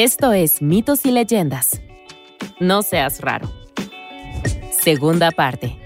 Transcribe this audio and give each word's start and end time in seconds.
Esto 0.00 0.32
es 0.32 0.62
Mitos 0.62 1.04
y 1.06 1.10
Leyendas. 1.10 1.82
No 2.60 2.82
seas 2.82 3.20
raro. 3.20 3.50
Segunda 4.70 5.32
parte. 5.32 5.76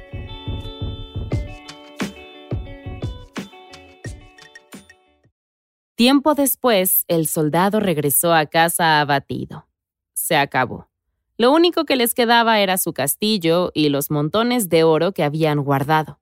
Tiempo 5.95 6.35
después, 6.35 7.07
el 7.09 7.27
soldado 7.27 7.81
regresó 7.81 8.35
a 8.35 8.45
casa 8.45 9.01
abatido. 9.01 9.67
Se 10.13 10.37
acabó. 10.37 10.91
Lo 11.39 11.51
único 11.51 11.87
que 11.87 11.97
les 11.97 12.13
quedaba 12.13 12.61
era 12.61 12.77
su 12.77 12.93
castillo 12.93 13.71
y 13.73 13.89
los 13.89 14.11
montones 14.11 14.69
de 14.69 14.85
oro 14.85 15.13
que 15.13 15.25
habían 15.25 15.61
guardado. 15.65 16.21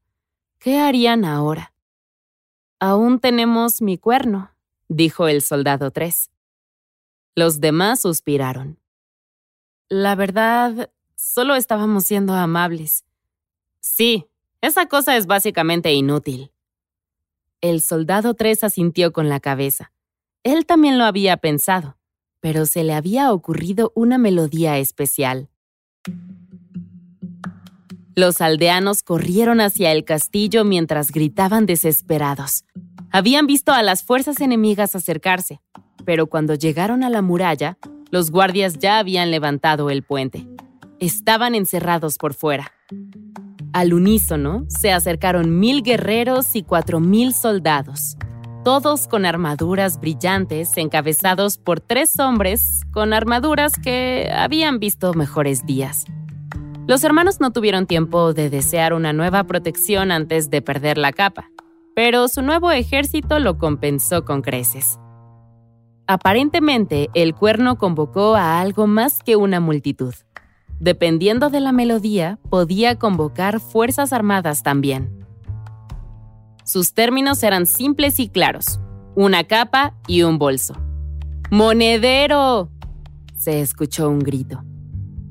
¿Qué 0.61 0.79
harían 0.79 1.25
ahora? 1.25 1.73
Aún 2.79 3.19
tenemos 3.19 3.83
mi 3.83 3.99
cuerno, 3.99 4.53
dijo 4.87 5.27
el 5.27 5.43
soldado 5.43 5.91
3. 5.91 6.31
Los 7.35 7.61
demás 7.61 8.01
suspiraron. 8.01 8.79
La 9.89 10.15
verdad, 10.15 10.91
solo 11.17 11.55
estábamos 11.55 12.05
siendo 12.05 12.35
amables. 12.35 13.05
Sí, 13.81 14.27
esa 14.61 14.87
cosa 14.87 15.17
es 15.17 15.27
básicamente 15.27 15.93
inútil. 15.93 16.53
El 17.61 17.81
soldado 17.81 18.35
3 18.35 18.65
asintió 18.65 19.13
con 19.13 19.29
la 19.29 19.41
cabeza. 19.41 19.93
Él 20.43 20.67
también 20.67 20.99
lo 20.99 21.05
había 21.05 21.37
pensado, 21.37 21.99
pero 22.41 22.67
se 22.67 22.85
le 22.85 22.95
había 22.95 23.33
ocurrido 23.33 23.93
una 23.95 24.19
melodía 24.19 24.79
especial. 24.79 25.51
Los 28.17 28.41
aldeanos 28.41 29.03
corrieron 29.03 29.61
hacia 29.61 29.93
el 29.93 30.05
castillo 30.05 30.65
mientras 30.65 31.11
gritaban 31.13 31.67
desesperados. 31.67 32.65
Habían 33.13 33.47
visto 33.47 33.73
a 33.73 33.83
las 33.83 34.03
fuerzas 34.03 34.41
enemigas 34.41 34.95
acercarse, 34.95 35.61
pero 36.05 36.27
cuando 36.27 36.55
llegaron 36.55 37.03
a 37.05 37.11
la 37.11 37.23
muralla, 37.23 37.79
los 38.11 38.31
guardias 38.31 38.79
ya 38.79 38.99
habían 38.99 39.31
levantado 39.31 39.91
el 39.91 40.03
puente. 40.03 40.47
Estaban 40.99 41.55
encerrados 41.55 42.19
por 42.19 42.35
fuera. 42.35 42.73
Al 43.73 43.95
unísono 43.95 44.65
se 44.69 44.93
acercaron 44.93 45.61
mil 45.61 45.83
guerreros 45.83 46.57
y 46.57 46.63
cuatro 46.63 46.99
mil 46.99 47.33
soldados, 47.33 48.17
todos 48.65 49.07
con 49.07 49.25
armaduras 49.25 50.01
brillantes 50.01 50.77
encabezados 50.77 51.57
por 51.57 51.81
tres 51.81 52.19
hombres 52.19 52.83
con 52.91 53.13
armaduras 53.13 53.75
que 53.83 54.29
habían 54.35 54.81
visto 54.81 55.15
mejores 55.15 55.65
días. 55.65 56.05
Los 56.89 57.05
hermanos 57.05 57.41
no 57.41 57.53
tuvieron 57.53 57.87
tiempo 57.87 58.35
de 58.35 58.51
desear 58.51 58.93
una 58.93 59.13
nueva 59.13 59.45
protección 59.45 60.11
antes 60.11 60.51
de 60.51 60.61
perder 60.61 60.99
la 60.99 61.13
capa, 61.13 61.49
pero 61.95 62.27
su 62.27 62.43
nuevo 62.43 62.73
ejército 62.73 63.39
lo 63.39 63.57
compensó 63.59 64.25
con 64.25 64.43
creces. 64.43 64.99
Aparentemente, 66.13 67.09
el 67.15 67.37
cuerno 67.37 67.79
convocó 67.79 68.35
a 68.35 68.61
algo 68.61 68.89
más 68.89 69.23
que 69.23 69.37
una 69.37 69.61
multitud. 69.61 70.13
Dependiendo 70.81 71.51
de 71.51 71.61
la 71.61 71.71
melodía, 71.71 72.41
podía 72.51 72.99
convocar 72.99 73.61
fuerzas 73.61 74.13
armadas 74.13 74.65
también. 74.65 75.25
Sus 76.65 76.95
términos 76.95 77.45
eran 77.45 77.65
simples 77.65 78.19
y 78.19 78.29
claros, 78.29 78.81
una 79.15 79.45
capa 79.45 79.95
y 80.09 80.23
un 80.23 80.39
bolso. 80.39 80.75
¡Monedero! 81.49 82.73
se 83.37 83.61
escuchó 83.61 84.11
un 84.11 84.19
grito. 84.19 84.65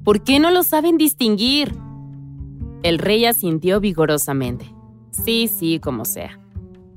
¿Por 0.05 0.23
qué 0.23 0.39
no 0.39 0.49
lo 0.49 0.63
saben 0.63 0.97
distinguir? 0.97 1.75
El 2.83 2.99
rey 2.99 3.25
asintió 3.25 3.81
vigorosamente. 3.81 4.73
Sí, 5.11 5.49
sí, 5.49 5.81
como 5.81 6.05
sea. 6.05 6.39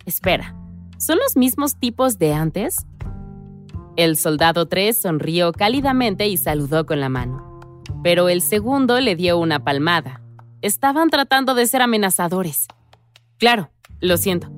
Espera, 0.07 0.55
¿son 0.99 1.19
los 1.19 1.37
mismos 1.37 1.75
tipos 1.81 2.21
de 2.21 2.33
antes? 2.33 2.77
El 3.97 4.17
soldado 4.17 4.67
3 4.67 4.97
sonrió 4.99 5.53
cálidamente 5.53 6.27
y 6.27 6.39
saludó 6.39 6.87
con 6.87 7.01
la 7.01 7.11
mano. 7.11 7.83
Pero 8.03 8.31
el 8.31 8.41
segundo 8.41 8.99
le 9.01 9.17
dio 9.17 9.39
una 9.39 9.65
palmada. 9.65 10.23
Estaban 10.63 11.11
tratando 11.11 11.55
de 11.55 11.67
ser 11.67 11.83
amenazadores. 11.83 12.69
Claro, 13.39 13.71
lo 14.01 14.17
siento. 14.17 14.51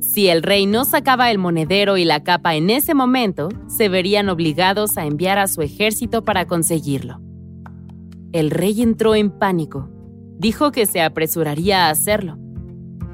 Si 0.00 0.28
el 0.28 0.42
rey 0.42 0.66
no 0.66 0.84
sacaba 0.84 1.30
el 1.30 1.38
monedero 1.38 1.96
y 1.96 2.04
la 2.04 2.22
capa 2.22 2.54
en 2.54 2.68
ese 2.68 2.94
momento, 2.94 3.48
se 3.68 3.88
verían 3.88 4.28
obligados 4.28 4.98
a 4.98 5.06
enviar 5.06 5.38
a 5.38 5.46
su 5.46 5.62
ejército 5.62 6.22
para 6.22 6.46
conseguirlo. 6.46 7.20
El 8.32 8.50
rey 8.50 8.82
entró 8.82 9.14
en 9.14 9.30
pánico. 9.30 9.88
Dijo 10.38 10.70
que 10.70 10.86
se 10.86 11.00
apresuraría 11.00 11.86
a 11.86 11.90
hacerlo. 11.90 12.38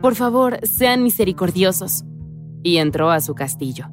Por 0.03 0.15
favor, 0.15 0.59
sean 0.63 1.03
misericordiosos. 1.03 2.05
Y 2.63 2.79
entró 2.79 3.11
a 3.11 3.21
su 3.21 3.35
castillo. 3.35 3.87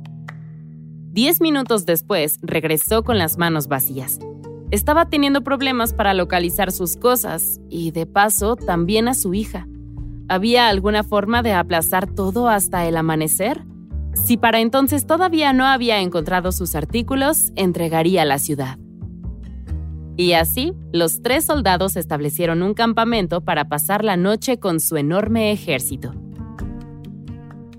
Diez 1.13 1.41
minutos 1.41 1.85
después, 1.85 2.39
regresó 2.41 3.03
con 3.03 3.19
las 3.19 3.37
manos 3.37 3.67
vacías. 3.67 4.17
Estaba 4.71 5.09
teniendo 5.09 5.43
problemas 5.43 5.93
para 5.93 6.15
localizar 6.15 6.71
sus 6.71 6.97
cosas 6.97 7.61
y, 7.69 7.91
de 7.91 8.07
paso, 8.07 8.55
también 8.55 9.07
a 9.07 9.13
su 9.13 9.35
hija. 9.35 9.67
¿Había 10.27 10.69
alguna 10.69 11.03
forma 11.03 11.43
de 11.43 11.53
aplazar 11.53 12.07
todo 12.07 12.49
hasta 12.49 12.87
el 12.87 12.97
amanecer? 12.97 13.63
Si 14.15 14.37
para 14.37 14.59
entonces 14.59 15.05
todavía 15.05 15.53
no 15.53 15.65
había 15.65 15.99
encontrado 15.99 16.51
sus 16.51 16.73
artículos, 16.73 17.51
entregaría 17.55 18.25
la 18.25 18.39
ciudad. 18.39 18.79
Y 20.17 20.33
así, 20.33 20.73
los 20.91 21.21
tres 21.21 21.45
soldados 21.45 21.95
establecieron 21.95 22.63
un 22.63 22.73
campamento 22.73 23.41
para 23.41 23.69
pasar 23.69 24.03
la 24.03 24.17
noche 24.17 24.57
con 24.57 24.79
su 24.79 24.97
enorme 24.97 25.51
ejército. 25.51 26.15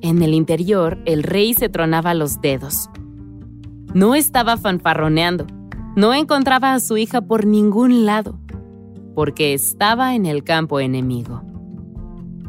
En 0.02 0.22
el 0.22 0.34
interior, 0.34 1.02
el 1.04 1.24
rey 1.24 1.52
se 1.54 1.68
tronaba 1.68 2.14
los 2.14 2.40
dedos. 2.40 2.90
No 3.94 4.16
estaba 4.16 4.56
fanfarroneando. 4.56 5.46
No 5.94 6.14
encontraba 6.14 6.74
a 6.74 6.80
su 6.80 6.96
hija 6.96 7.20
por 7.20 7.46
ningún 7.46 8.04
lado, 8.04 8.40
porque 9.14 9.54
estaba 9.54 10.16
en 10.16 10.26
el 10.26 10.42
campo 10.42 10.80
enemigo. 10.80 11.44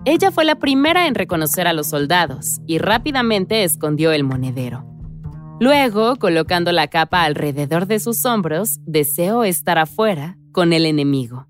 Ella 0.05 0.31
fue 0.31 0.43
la 0.43 0.55
primera 0.55 1.05
en 1.05 1.13
reconocer 1.13 1.67
a 1.67 1.73
los 1.73 1.85
soldados 1.85 2.61
y 2.65 2.79
rápidamente 2.79 3.63
escondió 3.63 4.11
el 4.11 4.23
monedero. 4.23 4.85
Luego, 5.59 6.15
colocando 6.15 6.71
la 6.71 6.87
capa 6.87 7.23
alrededor 7.23 7.85
de 7.85 7.99
sus 7.99 8.25
hombros, 8.25 8.79
deseó 8.81 9.43
estar 9.43 9.77
afuera 9.77 10.39
con 10.51 10.73
el 10.73 10.87
enemigo. 10.87 11.47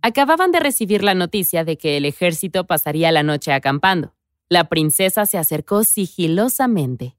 Acababan 0.00 0.52
de 0.52 0.60
recibir 0.60 1.04
la 1.04 1.14
noticia 1.14 1.64
de 1.64 1.76
que 1.76 1.98
el 1.98 2.06
ejército 2.06 2.66
pasaría 2.66 3.12
la 3.12 3.22
noche 3.22 3.52
acampando. 3.52 4.14
La 4.48 4.70
princesa 4.70 5.26
se 5.26 5.36
acercó 5.36 5.84
sigilosamente 5.84 7.18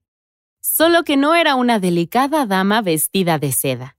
solo 0.65 1.03
que 1.03 1.15
no 1.15 1.35
era 1.35 1.53
una 1.53 1.79
delicada 1.79 2.47
dama 2.47 2.81
vestida 2.81 3.37
de 3.37 3.51
seda. 3.51 3.97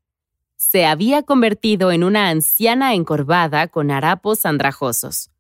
Se 0.57 0.85
había 0.85 1.23
convertido 1.23 1.93
en 1.93 2.03
una 2.03 2.29
anciana 2.29 2.93
encorvada 2.95 3.69
con 3.69 3.93
harapos 3.93 4.45
andrajosos. 4.45 5.31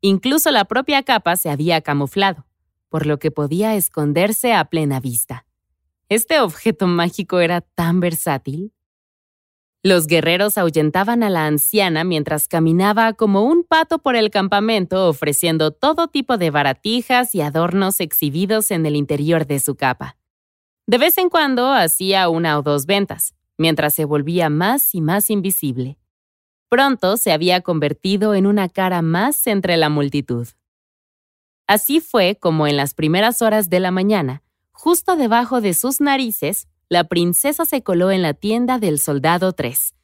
Incluso 0.00 0.52
la 0.52 0.66
propia 0.66 1.02
capa 1.02 1.36
se 1.36 1.50
había 1.50 1.80
camuflado, 1.80 2.46
por 2.88 3.06
lo 3.06 3.18
que 3.18 3.32
podía 3.32 3.74
esconderse 3.74 4.54
a 4.54 4.64
plena 4.66 5.00
vista. 5.00 5.46
¿Este 6.08 6.40
objeto 6.40 6.86
mágico 6.86 7.40
era 7.40 7.60
tan 7.60 7.98
versátil? 7.98 8.72
Los 9.82 10.06
guerreros 10.06 10.58
ahuyentaban 10.58 11.24
a 11.24 11.28
la 11.28 11.46
anciana 11.46 12.04
mientras 12.04 12.46
caminaba 12.46 13.14
como 13.14 13.42
un 13.42 13.64
pato 13.64 13.98
por 13.98 14.14
el 14.14 14.30
campamento 14.30 15.08
ofreciendo 15.08 15.72
todo 15.72 16.06
tipo 16.06 16.38
de 16.38 16.50
baratijas 16.50 17.34
y 17.34 17.40
adornos 17.40 17.98
exhibidos 17.98 18.70
en 18.70 18.86
el 18.86 18.94
interior 18.94 19.44
de 19.44 19.58
su 19.58 19.74
capa. 19.74 20.18
De 20.88 20.96
vez 20.96 21.18
en 21.18 21.28
cuando 21.28 21.70
hacía 21.70 22.30
una 22.30 22.58
o 22.58 22.62
dos 22.62 22.86
ventas, 22.86 23.34
mientras 23.58 23.92
se 23.92 24.06
volvía 24.06 24.48
más 24.48 24.94
y 24.94 25.02
más 25.02 25.28
invisible. 25.28 25.98
Pronto 26.70 27.18
se 27.18 27.30
había 27.30 27.60
convertido 27.60 28.34
en 28.34 28.46
una 28.46 28.70
cara 28.70 29.02
más 29.02 29.46
entre 29.46 29.76
la 29.76 29.90
multitud. 29.90 30.48
Así 31.66 32.00
fue 32.00 32.38
como 32.40 32.66
en 32.66 32.78
las 32.78 32.94
primeras 32.94 33.42
horas 33.42 33.68
de 33.68 33.80
la 33.80 33.90
mañana, 33.90 34.42
justo 34.72 35.16
debajo 35.16 35.60
de 35.60 35.74
sus 35.74 36.00
narices, 36.00 36.68
la 36.88 37.04
princesa 37.04 37.66
se 37.66 37.82
coló 37.82 38.10
en 38.10 38.22
la 38.22 38.32
tienda 38.32 38.78
del 38.78 38.98
soldado 38.98 39.52
3. 39.52 39.94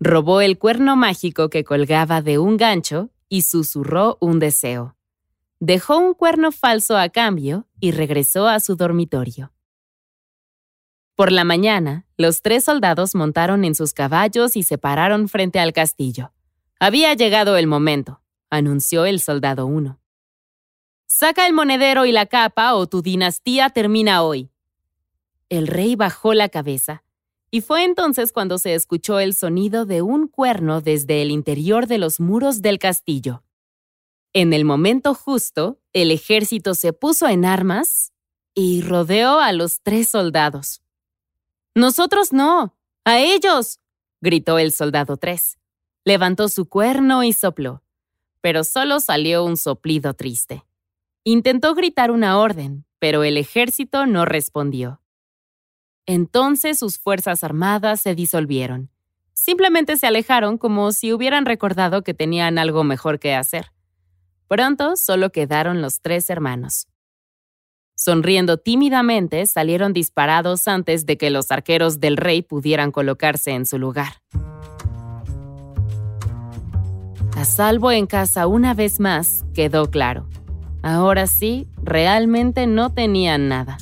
Robó 0.00 0.42
el 0.42 0.58
cuerno 0.58 0.96
mágico 0.96 1.48
que 1.48 1.64
colgaba 1.64 2.20
de 2.20 2.38
un 2.38 2.58
gancho 2.58 3.08
y 3.30 3.40
susurró 3.40 4.18
un 4.20 4.38
deseo. 4.38 4.96
Dejó 5.60 5.96
un 5.96 6.12
cuerno 6.12 6.52
falso 6.52 6.98
a 6.98 7.08
cambio 7.08 7.66
y 7.80 7.92
regresó 7.92 8.46
a 8.48 8.60
su 8.60 8.76
dormitorio. 8.76 9.55
Por 11.16 11.32
la 11.32 11.44
mañana, 11.44 12.04
los 12.18 12.42
tres 12.42 12.64
soldados 12.64 13.14
montaron 13.14 13.64
en 13.64 13.74
sus 13.74 13.94
caballos 13.94 14.54
y 14.54 14.62
se 14.62 14.76
pararon 14.76 15.30
frente 15.30 15.58
al 15.58 15.72
castillo. 15.72 16.34
Había 16.78 17.14
llegado 17.14 17.56
el 17.56 17.66
momento, 17.66 18.20
anunció 18.50 19.06
el 19.06 19.20
soldado 19.20 19.64
uno. 19.64 19.98
Saca 21.06 21.46
el 21.46 21.54
monedero 21.54 22.04
y 22.04 22.12
la 22.12 22.26
capa 22.26 22.74
o 22.74 22.86
tu 22.86 23.00
dinastía 23.00 23.70
termina 23.70 24.22
hoy. 24.22 24.50
El 25.48 25.68
rey 25.68 25.96
bajó 25.96 26.34
la 26.34 26.50
cabeza, 26.50 27.02
y 27.50 27.62
fue 27.62 27.84
entonces 27.84 28.30
cuando 28.30 28.58
se 28.58 28.74
escuchó 28.74 29.18
el 29.18 29.32
sonido 29.32 29.86
de 29.86 30.02
un 30.02 30.28
cuerno 30.28 30.82
desde 30.82 31.22
el 31.22 31.30
interior 31.30 31.86
de 31.86 31.96
los 31.96 32.20
muros 32.20 32.60
del 32.60 32.78
castillo. 32.78 33.42
En 34.34 34.52
el 34.52 34.66
momento 34.66 35.14
justo, 35.14 35.80
el 35.94 36.10
ejército 36.10 36.74
se 36.74 36.92
puso 36.92 37.26
en 37.26 37.46
armas 37.46 38.12
y 38.54 38.82
rodeó 38.82 39.40
a 39.40 39.52
los 39.52 39.80
tres 39.80 40.10
soldados. 40.10 40.82
Nosotros 41.76 42.32
no. 42.32 42.74
A 43.04 43.18
ellos. 43.18 43.80
gritó 44.22 44.58
el 44.58 44.72
soldado 44.72 45.18
3. 45.18 45.58
Levantó 46.06 46.48
su 46.48 46.70
cuerno 46.70 47.22
y 47.22 47.34
sopló, 47.34 47.82
pero 48.40 48.64
solo 48.64 48.98
salió 48.98 49.44
un 49.44 49.58
soplido 49.58 50.14
triste. 50.14 50.64
Intentó 51.22 51.74
gritar 51.74 52.10
una 52.10 52.38
orden, 52.38 52.86
pero 52.98 53.24
el 53.24 53.36
ejército 53.36 54.06
no 54.06 54.24
respondió. 54.24 55.02
Entonces 56.06 56.78
sus 56.78 56.96
fuerzas 56.96 57.44
armadas 57.44 58.00
se 58.00 58.14
disolvieron. 58.14 58.90
Simplemente 59.34 59.98
se 59.98 60.06
alejaron 60.06 60.56
como 60.56 60.92
si 60.92 61.12
hubieran 61.12 61.44
recordado 61.44 62.02
que 62.02 62.14
tenían 62.14 62.56
algo 62.56 62.84
mejor 62.84 63.18
que 63.18 63.34
hacer. 63.34 63.70
Pronto 64.48 64.96
solo 64.96 65.30
quedaron 65.30 65.82
los 65.82 66.00
tres 66.00 66.30
hermanos. 66.30 66.88
Sonriendo 67.98 68.58
tímidamente, 68.58 69.46
salieron 69.46 69.94
disparados 69.94 70.68
antes 70.68 71.06
de 71.06 71.16
que 71.16 71.30
los 71.30 71.50
arqueros 71.50 71.98
del 71.98 72.18
rey 72.18 72.42
pudieran 72.42 72.92
colocarse 72.92 73.52
en 73.52 73.64
su 73.64 73.78
lugar. 73.78 74.22
A 77.34 77.44
salvo 77.46 77.90
en 77.90 78.06
casa 78.06 78.46
una 78.46 78.74
vez 78.74 79.00
más, 79.00 79.46
quedó 79.54 79.90
claro. 79.90 80.28
Ahora 80.82 81.26
sí, 81.26 81.68
realmente 81.82 82.66
no 82.66 82.92
tenían 82.92 83.48
nada. 83.48 83.78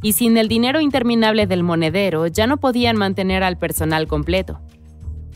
Y 0.00 0.12
sin 0.12 0.36
el 0.36 0.46
dinero 0.46 0.80
interminable 0.80 1.48
del 1.48 1.64
monedero, 1.64 2.28
ya 2.28 2.46
no 2.46 2.58
podían 2.58 2.96
mantener 2.96 3.42
al 3.42 3.58
personal 3.58 4.06
completo. 4.06 4.60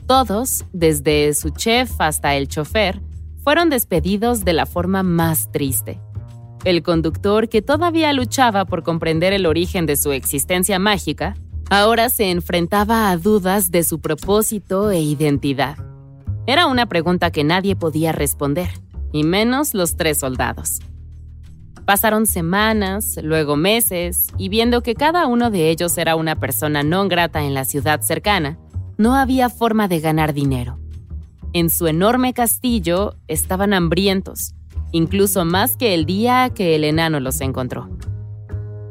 Todos, 0.06 0.64
desde 0.72 1.34
su 1.34 1.50
chef 1.50 1.90
hasta 1.98 2.36
el 2.36 2.46
chofer, 2.46 3.00
fueron 3.42 3.70
despedidos 3.70 4.44
de 4.44 4.52
la 4.52 4.66
forma 4.66 5.02
más 5.02 5.50
triste. 5.50 6.00
El 6.64 6.82
conductor, 6.82 7.50
que 7.50 7.60
todavía 7.60 8.12
luchaba 8.14 8.64
por 8.64 8.82
comprender 8.82 9.34
el 9.34 9.44
origen 9.44 9.84
de 9.84 9.96
su 9.96 10.12
existencia 10.12 10.78
mágica, 10.78 11.36
ahora 11.68 12.08
se 12.08 12.30
enfrentaba 12.30 13.10
a 13.10 13.18
dudas 13.18 13.70
de 13.70 13.84
su 13.84 14.00
propósito 14.00 14.90
e 14.90 15.00
identidad. 15.00 15.76
Era 16.46 16.66
una 16.66 16.86
pregunta 16.86 17.30
que 17.30 17.44
nadie 17.44 17.76
podía 17.76 18.12
responder, 18.12 18.70
y 19.12 19.24
menos 19.24 19.74
los 19.74 19.96
tres 19.96 20.18
soldados. 20.18 20.80
Pasaron 21.84 22.24
semanas, 22.24 23.18
luego 23.22 23.56
meses, 23.56 24.28
y 24.38 24.48
viendo 24.48 24.82
que 24.82 24.94
cada 24.94 25.26
uno 25.26 25.50
de 25.50 25.68
ellos 25.68 25.98
era 25.98 26.16
una 26.16 26.36
persona 26.36 26.82
no 26.82 27.06
grata 27.08 27.44
en 27.44 27.52
la 27.52 27.66
ciudad 27.66 28.00
cercana, 28.00 28.58
no 28.96 29.14
había 29.16 29.50
forma 29.50 29.86
de 29.86 30.00
ganar 30.00 30.32
dinero. 30.32 30.78
En 31.52 31.68
su 31.68 31.86
enorme 31.86 32.32
castillo 32.32 33.16
estaban 33.28 33.74
hambrientos, 33.74 34.54
incluso 34.94 35.44
más 35.44 35.76
que 35.76 35.92
el 35.92 36.06
día 36.06 36.50
que 36.54 36.76
el 36.76 36.84
enano 36.84 37.18
los 37.18 37.40
encontró. 37.40 37.90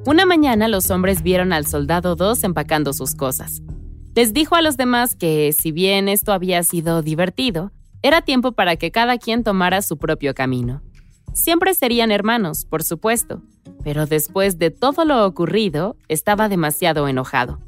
Una 0.06 0.26
mañana 0.26 0.68
los 0.68 0.92
hombres 0.92 1.24
vieron 1.24 1.54
al 1.54 1.66
soldado 1.66 2.18
2 2.18 2.44
empacando 2.44 2.92
sus 2.92 3.16
cosas. 3.16 3.62
Les 4.14 4.34
dijo 4.34 4.56
a 4.56 4.62
los 4.62 4.76
demás 4.76 5.16
que, 5.16 5.54
si 5.58 5.72
bien 5.72 6.10
esto 6.10 6.34
había 6.34 6.62
sido 6.64 7.02
divertido, 7.02 7.72
era 8.02 8.22
tiempo 8.22 8.52
para 8.52 8.76
que 8.76 8.92
cada 8.92 9.18
quien 9.18 9.46
tomara 9.46 9.82
su 9.82 9.98
propio 9.98 10.34
camino. 10.34 10.82
Siempre 11.32 11.74
serían 11.74 12.12
hermanos, 12.12 12.66
por 12.66 12.84
supuesto, 12.84 13.42
pero 13.82 14.06
después 14.06 14.60
de 14.60 14.72
todo 14.72 15.06
lo 15.06 15.26
ocurrido, 15.26 15.96
estaba 16.10 16.50
demasiado 16.50 17.08
enojado. 17.08 17.60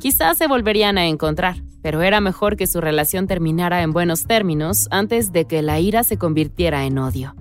Quizás 0.00 0.38
se 0.38 0.46
volverían 0.46 0.96
a 0.96 1.08
encontrar, 1.08 1.62
pero 1.82 2.00
era 2.00 2.22
mejor 2.22 2.56
que 2.56 2.66
su 2.66 2.80
relación 2.80 3.26
terminara 3.26 3.82
en 3.82 3.92
buenos 3.92 4.24
términos 4.24 4.88
antes 4.90 5.30
de 5.30 5.44
que 5.44 5.60
la 5.60 5.78
ira 5.78 6.04
se 6.04 6.16
convirtiera 6.16 6.86
en 6.86 6.96
odio. 6.96 7.36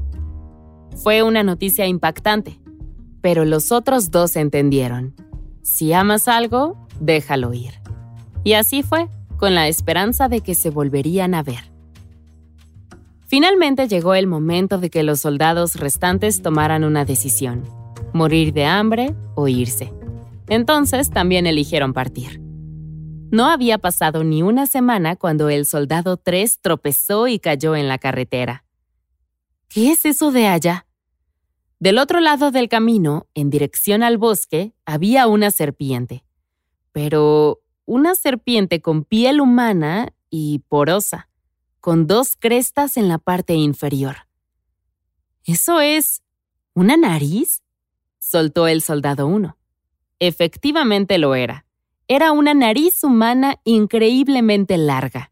Fue 0.96 1.24
una 1.24 1.44
noticia 1.44 1.88
impactante, 1.88 2.60
pero 3.22 3.46
los 3.46 3.72
otros 3.72 4.12
dos 4.12 4.36
entendieron. 4.36 5.16
Si 5.62 5.94
amas 5.94 6.28
algo, 6.28 6.88
déjalo 7.00 7.54
ir. 7.54 7.74
Y 8.44 8.54
así 8.54 8.84
fue, 8.84 9.08
con 9.38 9.56
la 9.56 9.68
esperanza 9.68 10.28
de 10.28 10.42
que 10.42 10.56
se 10.56 10.70
volverían 10.70 11.34
a 11.34 11.44
ver. 11.44 11.72
Finalmente 13.26 13.88
llegó 13.88 14.14
el 14.14 14.28
momento 14.28 14.78
de 14.78 14.90
que 14.90 15.04
los 15.04 15.22
soldados 15.22 15.76
restantes 15.76 16.42
tomaran 16.42 16.84
una 16.84 17.06
decisión, 17.06 17.64
morir 18.14 18.54
de 18.54 18.66
hambre 18.66 19.16
o 19.36 19.48
irse. 19.48 19.94
Entonces 20.50 21.10
también 21.10 21.48
eligieron 21.48 21.94
partir. 21.94 22.42
No 23.32 23.46
había 23.46 23.78
pasado 23.78 24.26
ni 24.26 24.44
una 24.44 24.68
semana 24.68 25.16
cuando 25.16 25.48
el 25.48 25.66
soldado 25.66 26.18
3 26.18 26.60
tropezó 26.60 27.30
y 27.30 27.40
cayó 27.40 27.78
en 27.78 27.88
la 27.88 27.98
carretera. 27.98 28.66
¿Qué 29.74 29.94
es 29.94 30.04
eso 30.04 30.34
de 30.34 30.48
allá? 30.48 30.86
Del 31.80 31.98
otro 31.98 32.20
lado 32.20 32.52
del 32.52 32.68
camino, 32.68 33.28
en 33.34 33.50
dirección 33.50 34.04
al 34.04 34.18
bosque, 34.18 34.74
había 34.86 35.28
una 35.28 35.50
serpiente. 35.50 36.26
Pero 36.92 37.62
una 37.86 38.16
serpiente 38.16 38.82
con 38.82 39.06
piel 39.06 39.40
humana 39.40 40.14
y 40.30 40.60
porosa, 40.68 41.30
con 41.80 42.06
dos 42.06 42.36
crestas 42.38 42.98
en 42.98 43.08
la 43.08 43.18
parte 43.18 43.54
inferior. 43.54 44.28
¿Eso 45.46 45.80
es 45.80 46.22
una 46.74 46.98
nariz? 46.98 47.64
soltó 48.20 48.68
el 48.68 48.82
soldado 48.82 49.26
1. 49.28 49.58
Efectivamente 50.20 51.18
lo 51.18 51.34
era. 51.34 51.66
Era 52.10 52.34
una 52.34 52.54
nariz 52.54 53.06
humana 53.06 53.62
increíblemente 53.64 54.78
larga. 54.78 55.32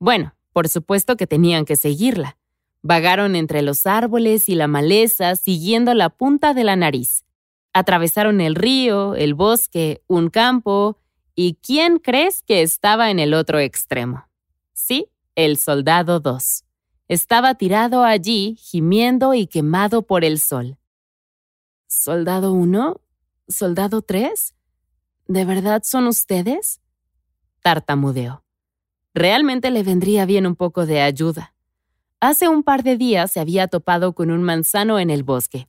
Bueno, 0.00 0.34
por 0.52 0.68
supuesto 0.68 1.16
que 1.16 1.28
tenían 1.28 1.64
que 1.64 1.76
seguirla. 1.76 2.36
Vagaron 2.82 3.36
entre 3.36 3.62
los 3.62 3.86
árboles 3.86 4.48
y 4.48 4.54
la 4.54 4.66
maleza 4.66 5.36
siguiendo 5.36 5.92
la 5.94 6.08
punta 6.08 6.54
de 6.54 6.64
la 6.64 6.76
nariz. 6.76 7.24
Atravesaron 7.72 8.40
el 8.40 8.54
río, 8.54 9.14
el 9.14 9.34
bosque, 9.34 10.02
un 10.06 10.30
campo, 10.30 10.98
¿y 11.34 11.54
quién 11.62 11.98
crees 11.98 12.42
que 12.42 12.62
estaba 12.62 13.10
en 13.10 13.18
el 13.18 13.34
otro 13.34 13.58
extremo? 13.58 14.26
Sí, 14.72 15.08
el 15.34 15.56
soldado 15.56 16.20
2. 16.20 16.64
Estaba 17.08 17.54
tirado 17.54 18.02
allí, 18.02 18.56
gimiendo 18.58 19.34
y 19.34 19.46
quemado 19.46 20.02
por 20.02 20.24
el 20.24 20.38
sol. 20.38 20.78
¿Soldado 21.86 22.52
1? 22.52 23.00
¿Soldado 23.48 24.00
3? 24.02 24.54
¿De 25.26 25.44
verdad 25.44 25.82
son 25.84 26.06
ustedes? 26.06 26.80
Tartamudeó. 27.62 28.44
Realmente 29.12 29.70
le 29.70 29.82
vendría 29.82 30.24
bien 30.24 30.46
un 30.46 30.56
poco 30.56 30.86
de 30.86 31.00
ayuda. 31.00 31.54
Hace 32.22 32.48
un 32.48 32.62
par 32.62 32.82
de 32.82 32.98
días 32.98 33.32
se 33.32 33.40
había 33.40 33.66
topado 33.66 34.12
con 34.12 34.30
un 34.30 34.42
manzano 34.42 34.98
en 34.98 35.08
el 35.08 35.22
bosque. 35.22 35.68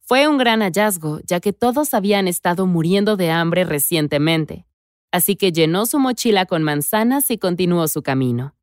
Fue 0.00 0.26
un 0.26 0.38
gran 0.38 0.62
hallazgo, 0.62 1.20
ya 1.26 1.38
que 1.38 1.52
todos 1.52 1.92
habían 1.92 2.28
estado 2.28 2.66
muriendo 2.66 3.18
de 3.18 3.30
hambre 3.30 3.64
recientemente, 3.64 4.64
así 5.10 5.36
que 5.36 5.52
llenó 5.52 5.84
su 5.84 5.98
mochila 5.98 6.46
con 6.46 6.62
manzanas 6.62 7.30
y 7.30 7.36
continuó 7.36 7.88
su 7.88 8.02
camino. 8.02 8.54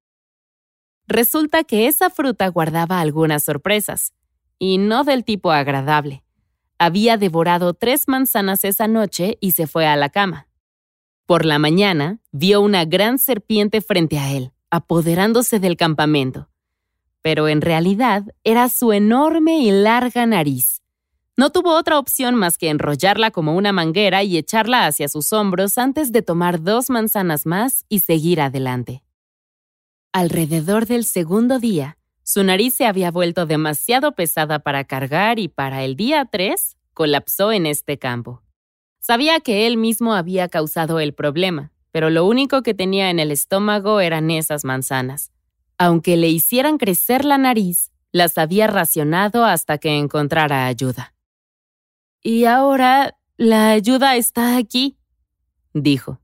Resulta 1.08 1.64
que 1.64 1.86
esa 1.86 2.10
fruta 2.10 2.48
guardaba 2.48 3.00
algunas 3.00 3.44
sorpresas, 3.44 4.14
y 4.58 4.80
no 4.80 5.04
del 5.04 5.24
tipo 5.24 5.52
agradable. 5.52 6.24
Había 6.80 7.18
devorado 7.18 7.76
tres 7.76 8.08
manzanas 8.08 8.66
esa 8.66 8.88
noche 8.88 9.38
y 9.40 9.52
se 9.52 9.68
fue 9.68 9.86
a 9.86 9.96
la 9.96 10.10
cama. 10.10 10.48
Por 11.28 11.46
la 11.46 11.60
mañana, 11.60 12.22
vio 12.32 12.60
una 12.62 12.86
gran 12.86 13.20
serpiente 13.20 13.82
frente 13.82 14.18
a 14.18 14.32
él, 14.32 14.52
apoderándose 14.72 15.60
del 15.60 15.78
campamento 15.78 16.50
pero 17.22 17.48
en 17.48 17.62
realidad 17.62 18.24
era 18.44 18.70
su 18.70 18.94
enorme 18.94 19.60
y 19.60 19.72
larga 19.72 20.26
nariz. 20.26 20.82
No 21.38 21.52
tuvo 21.52 21.78
otra 21.78 22.00
opción 22.00 22.36
más 22.36 22.58
que 22.58 22.70
enrollarla 22.70 23.32
como 23.32 23.56
una 23.56 23.72
manguera 23.72 24.24
y 24.24 24.38
echarla 24.38 24.86
hacia 24.86 25.08
sus 25.08 25.32
hombros 25.32 25.78
antes 25.78 26.12
de 26.12 26.22
tomar 26.22 26.62
dos 26.62 26.90
manzanas 26.90 27.46
más 27.46 27.86
y 27.88 28.00
seguir 28.00 28.42
adelante. 28.42 29.04
Alrededor 30.12 30.86
del 30.86 31.06
segundo 31.06 31.60
día, 31.60 31.98
su 32.24 32.44
nariz 32.44 32.76
se 32.76 32.86
había 32.86 33.10
vuelto 33.10 33.46
demasiado 33.46 34.16
pesada 34.16 34.60
para 34.60 34.84
cargar 34.84 35.40
y 35.40 35.48
para 35.48 35.84
el 35.84 35.96
día 35.96 36.26
3 36.26 36.78
colapsó 36.94 37.52
en 37.52 37.66
este 37.66 37.98
campo. 37.98 38.44
Sabía 39.00 39.40
que 39.40 39.66
él 39.66 39.78
mismo 39.78 40.14
había 40.14 40.50
causado 40.50 41.00
el 41.00 41.14
problema, 41.14 41.72
pero 41.92 42.10
lo 42.10 42.26
único 42.26 42.64
que 42.64 42.74
tenía 42.74 43.10
en 43.10 43.20
el 43.20 43.32
estómago 43.32 44.02
eran 44.02 44.30
esas 44.30 44.66
manzanas. 44.66 45.32
Aunque 45.82 46.18
le 46.18 46.28
hicieran 46.28 46.78
crecer 46.78 47.24
la 47.24 47.38
nariz, 47.38 47.92
las 48.12 48.38
había 48.38 48.68
racionado 48.68 49.46
hasta 49.46 49.78
que 49.78 49.98
encontrara 49.98 50.68
ayuda. 50.68 51.14
Y 52.22 52.44
ahora 52.46 53.18
la 53.38 53.70
ayuda 53.72 54.18
está 54.18 54.58
aquí, 54.58 54.98
dijo. 55.74 56.20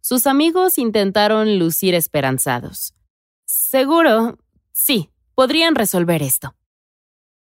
Sus 0.00 0.26
amigos 0.26 0.78
intentaron 0.78 1.58
lucir 1.58 1.94
esperanzados. 1.94 2.94
Seguro, 3.44 4.38
sí, 4.72 5.10
podrían 5.34 5.74
resolver 5.74 6.22
esto. 6.22 6.54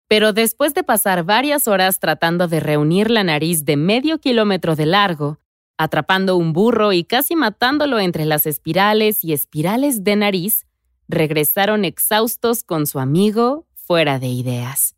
Pero 0.10 0.34
después 0.34 0.74
de 0.74 0.84
pasar 0.84 1.24
varias 1.24 1.70
horas 1.70 2.02
tratando 2.02 2.50
de 2.50 2.60
reunir 2.60 3.10
la 3.10 3.24
nariz 3.24 3.64
de 3.64 3.78
medio 3.78 4.20
kilómetro 4.20 4.76
de 4.76 4.86
largo, 4.86 5.40
atrapando 5.78 6.36
un 6.36 6.52
burro 6.52 6.92
y 6.92 7.06
casi 7.06 7.38
matándolo 7.38 8.00
entre 8.00 8.26
las 8.26 8.46
espirales 8.46 9.24
y 9.24 9.32
espirales 9.32 10.04
de 10.04 10.16
nariz, 10.18 10.67
regresaron 11.08 11.86
exhaustos 11.86 12.64
con 12.64 12.88
su 12.88 13.00
amigo 13.00 13.66
fuera 13.76 14.20
de 14.20 14.28
ideas. 14.28 14.96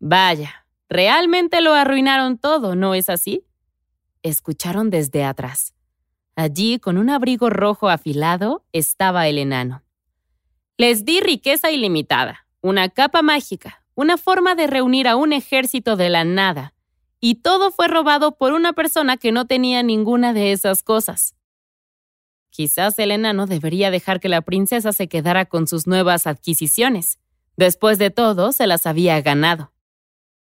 Vaya, 0.00 0.66
realmente 0.88 1.60
lo 1.60 1.74
arruinaron 1.74 2.38
todo, 2.38 2.74
¿no 2.74 2.94
es 2.94 3.08
así? 3.08 3.44
escucharon 4.24 4.90
desde 4.90 5.22
atrás. 5.22 5.74
Allí, 6.34 6.80
con 6.80 6.98
un 6.98 7.10
abrigo 7.10 7.50
rojo 7.50 7.88
afilado, 7.88 8.64
estaba 8.72 9.28
el 9.28 9.38
enano. 9.38 9.84
Les 10.76 11.04
di 11.04 11.20
riqueza 11.20 11.70
ilimitada, 11.70 12.46
una 12.60 12.88
capa 12.88 13.22
mágica, 13.22 13.84
una 13.94 14.16
forma 14.16 14.56
de 14.56 14.66
reunir 14.66 15.06
a 15.06 15.14
un 15.14 15.32
ejército 15.32 15.94
de 15.94 16.08
la 16.08 16.24
nada, 16.24 16.74
y 17.20 17.36
todo 17.36 17.70
fue 17.70 17.86
robado 17.86 18.36
por 18.36 18.52
una 18.52 18.72
persona 18.72 19.16
que 19.16 19.30
no 19.30 19.46
tenía 19.46 19.82
ninguna 19.82 20.32
de 20.32 20.50
esas 20.52 20.82
cosas. 20.82 21.36
Quizás 22.54 22.96
el 23.00 23.10
enano 23.10 23.46
debería 23.46 23.90
dejar 23.90 24.20
que 24.20 24.28
la 24.28 24.40
princesa 24.40 24.92
se 24.92 25.08
quedara 25.08 25.44
con 25.44 25.66
sus 25.66 25.88
nuevas 25.88 26.28
adquisiciones. 26.28 27.18
Después 27.56 27.98
de 27.98 28.10
todo, 28.10 28.52
se 28.52 28.68
las 28.68 28.86
había 28.86 29.20
ganado. 29.22 29.72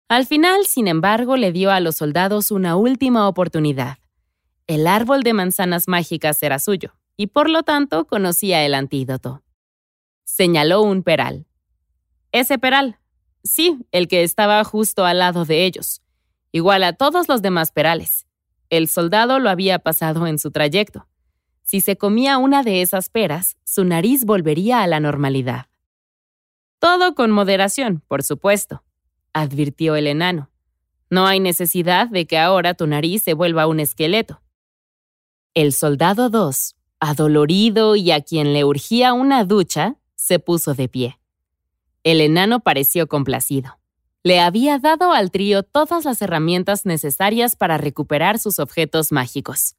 Al 0.09 0.27
final, 0.27 0.67
sin 0.67 0.89
embargo, 0.89 1.37
le 1.37 1.53
dio 1.53 1.71
a 1.71 1.79
los 1.79 1.95
soldados 1.95 2.51
una 2.51 2.75
última 2.75 3.29
oportunidad. 3.29 3.99
El 4.67 4.89
árbol 4.89 5.23
de 5.23 5.35
manzanas 5.35 5.87
mágicas 5.87 6.43
era 6.43 6.59
suyo, 6.59 6.97
y 7.17 7.29
por 7.29 7.49
lo 7.49 7.63
tanto 7.63 8.05
conocía 8.07 8.67
el 8.67 8.75
antídoto. 8.75 9.45
Señaló 10.25 10.83
un 10.83 11.05
peral. 11.05 11.47
Ese 12.33 12.59
peral. 12.59 12.99
Sí, 13.45 13.79
el 13.93 14.09
que 14.09 14.25
estaba 14.25 14.65
justo 14.65 15.05
al 15.05 15.21
lado 15.21 15.45
de 15.45 15.65
ellos. 15.65 16.03
Igual 16.51 16.83
a 16.83 16.93
todos 16.93 17.29
los 17.29 17.41
demás 17.41 17.71
perales. 17.71 18.27
El 18.69 18.89
soldado 18.89 19.39
lo 19.39 19.49
había 19.49 19.79
pasado 19.79 20.27
en 20.27 20.41
su 20.41 20.51
trayecto. 20.51 21.07
Si 21.71 21.81
se 21.81 21.97
comía 21.97 22.37
una 22.37 22.65
de 22.65 22.83
esas 22.83 23.11
peras, 23.11 23.57
su 23.63 23.85
nariz 23.85 24.25
volvería 24.25 24.83
a 24.83 24.89
la 24.89 24.99
normalidad. 24.99 25.67
Todo 26.81 27.15
con 27.15 27.31
moderación, 27.31 28.03
por 28.09 28.25
supuesto, 28.25 28.83
advirtió 29.33 29.95
el 29.95 30.09
enano. 30.09 30.51
No 31.11 31.29
hay 31.29 31.39
necesidad 31.39 32.09
de 32.09 32.27
que 32.27 32.39
ahora 32.39 32.75
tu 32.75 32.89
nariz 32.89 33.23
se 33.23 33.35
vuelva 33.35 33.69
un 33.69 33.79
esqueleto. 33.79 34.43
El 35.55 35.73
soldado 35.73 36.29
2, 36.29 36.75
adolorido 36.99 37.95
y 37.95 38.11
a 38.11 38.21
quien 38.21 38.53
le 38.53 38.65
urgía 38.65 39.13
una 39.13 39.45
ducha, 39.45 39.95
se 40.17 40.41
puso 40.41 40.75
de 40.75 40.89
pie. 40.89 41.21
El 42.03 42.21
enano 42.21 42.59
pareció 42.59 43.07
complacido. 43.07 43.79
Le 44.25 44.41
había 44.41 44.81
dado 44.81 45.13
al 45.13 45.31
trío 45.31 45.63
todas 45.63 46.05
las 46.05 46.21
herramientas 46.21 46.85
necesarias 46.85 47.55
para 47.55 47.79
recuperar 47.79 48.41
sus 48.41 48.59
objetos 48.59 49.13
mágicos. 49.13 49.77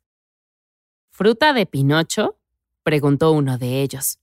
¿Fruta 1.21 1.53
de 1.53 1.67
Pinocho? 1.67 2.35
preguntó 2.81 3.31
uno 3.31 3.59
de 3.59 3.83
ellos. 3.83 4.17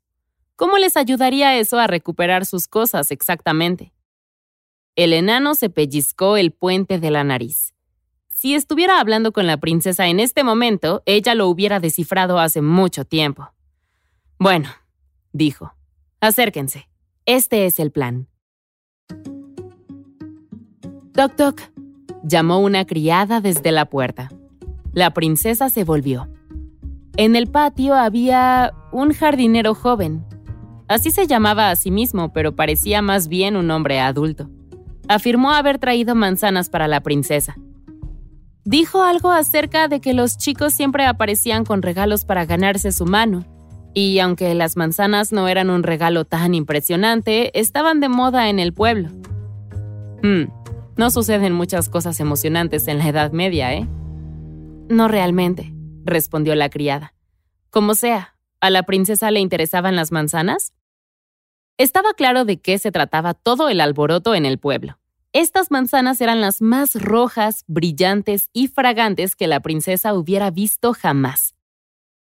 ¿Cómo 0.56 0.78
les 0.78 0.96
ayudaría 0.96 1.56
eso 1.56 1.78
a 1.78 1.86
recuperar 1.86 2.44
sus 2.44 2.66
cosas 2.66 3.12
exactamente? 3.12 3.92
El 4.96 5.12
enano 5.12 5.54
se 5.54 5.70
pellizcó 5.70 6.36
el 6.36 6.50
puente 6.50 6.98
de 6.98 7.12
la 7.12 7.22
nariz. 7.22 7.72
Si 8.26 8.56
estuviera 8.56 8.98
hablando 8.98 9.30
con 9.30 9.46
la 9.46 9.58
princesa 9.58 10.08
en 10.08 10.18
este 10.18 10.42
momento, 10.42 11.04
ella 11.06 11.36
lo 11.36 11.46
hubiera 11.46 11.78
descifrado 11.78 12.40
hace 12.40 12.62
mucho 12.62 13.04
tiempo. 13.04 13.52
Bueno, 14.40 14.68
dijo, 15.32 15.74
acérquense. 16.18 16.88
Este 17.26 17.66
es 17.66 17.78
el 17.78 17.92
plan. 17.92 18.26
Toc 21.12 21.36
toc, 21.36 21.62
llamó 22.24 22.58
una 22.58 22.86
criada 22.86 23.40
desde 23.40 23.70
la 23.70 23.84
puerta. 23.84 24.30
La 24.92 25.14
princesa 25.14 25.70
se 25.70 25.84
volvió. 25.84 26.28
En 27.18 27.34
el 27.34 27.48
patio 27.48 27.94
había 27.94 28.72
un 28.92 29.12
jardinero 29.12 29.74
joven. 29.74 30.24
Así 30.86 31.10
se 31.10 31.26
llamaba 31.26 31.68
a 31.68 31.74
sí 31.74 31.90
mismo, 31.90 32.32
pero 32.32 32.54
parecía 32.54 33.02
más 33.02 33.26
bien 33.26 33.56
un 33.56 33.72
hombre 33.72 33.98
adulto. 33.98 34.48
Afirmó 35.08 35.50
haber 35.50 35.78
traído 35.78 36.14
manzanas 36.14 36.70
para 36.70 36.86
la 36.86 37.00
princesa. 37.00 37.56
Dijo 38.64 39.02
algo 39.02 39.32
acerca 39.32 39.88
de 39.88 40.00
que 40.00 40.14
los 40.14 40.38
chicos 40.38 40.72
siempre 40.74 41.06
aparecían 41.06 41.64
con 41.64 41.82
regalos 41.82 42.24
para 42.24 42.46
ganarse 42.46 42.92
su 42.92 43.04
mano, 43.04 43.44
y 43.94 44.20
aunque 44.20 44.54
las 44.54 44.76
manzanas 44.76 45.32
no 45.32 45.48
eran 45.48 45.70
un 45.70 45.82
regalo 45.82 46.24
tan 46.24 46.54
impresionante, 46.54 47.50
estaban 47.58 47.98
de 47.98 48.10
moda 48.10 48.48
en 48.48 48.60
el 48.60 48.72
pueblo. 48.72 49.08
Hmm, 50.22 50.44
no 50.96 51.10
suceden 51.10 51.52
muchas 51.52 51.88
cosas 51.88 52.20
emocionantes 52.20 52.86
en 52.86 52.98
la 52.98 53.08
Edad 53.08 53.32
Media, 53.32 53.74
¿eh? 53.74 53.88
No 54.88 55.08
realmente, 55.08 55.74
respondió 56.08 56.54
la 56.54 56.70
criada. 56.70 57.14
Como 57.70 57.94
sea, 57.94 58.36
¿a 58.60 58.70
la 58.70 58.84
princesa 58.84 59.30
le 59.30 59.40
interesaban 59.40 59.96
las 59.96 60.12
manzanas? 60.12 60.72
Estaba 61.76 62.14
claro 62.14 62.44
de 62.44 62.60
qué 62.60 62.78
se 62.78 62.90
trataba 62.90 63.34
todo 63.34 63.68
el 63.68 63.80
alboroto 63.80 64.34
en 64.34 64.46
el 64.46 64.58
pueblo. 64.58 64.98
Estas 65.32 65.70
manzanas 65.70 66.20
eran 66.20 66.40
las 66.40 66.62
más 66.62 66.94
rojas, 67.00 67.64
brillantes 67.66 68.48
y 68.52 68.68
fragantes 68.68 69.36
que 69.36 69.46
la 69.46 69.60
princesa 69.60 70.14
hubiera 70.14 70.50
visto 70.50 70.94
jamás. 70.94 71.54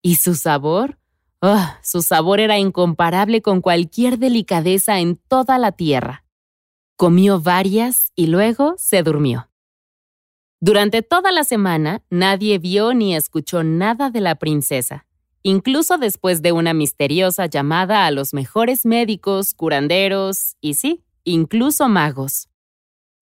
¿Y 0.01 0.15
su 0.15 0.35
sabor? 0.35 0.99
Oh, 1.41 1.67
su 1.81 2.01
sabor 2.01 2.39
era 2.39 2.57
incomparable 2.57 3.41
con 3.41 3.61
cualquier 3.61 4.19
delicadeza 4.19 4.99
en 4.99 5.15
toda 5.15 5.57
la 5.57 5.71
tierra. 5.71 6.25
Comió 6.95 7.39
varias 7.39 8.11
y 8.15 8.27
luego 8.27 8.75
se 8.77 9.03
durmió. 9.03 9.49
Durante 10.59 11.03
toda 11.03 11.31
la 11.31 11.43
semana 11.43 12.01
nadie 12.09 12.57
vio 12.57 12.95
ni 12.95 13.15
escuchó 13.15 13.63
nada 13.63 14.09
de 14.09 14.21
la 14.21 14.35
princesa, 14.35 15.05
incluso 15.43 15.99
después 15.99 16.41
de 16.41 16.51
una 16.51 16.73
misteriosa 16.73 17.45
llamada 17.45 18.07
a 18.07 18.11
los 18.11 18.33
mejores 18.33 18.83
médicos, 18.83 19.53
curanderos 19.53 20.55
y 20.59 20.73
sí, 20.73 21.03
incluso 21.23 21.87
magos. 21.89 22.49